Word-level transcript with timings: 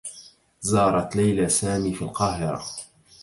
زارت 0.61 1.15
ليلى 1.15 1.49
سامي 1.49 1.93
في 1.93 2.01
القاهرة. 2.01 2.63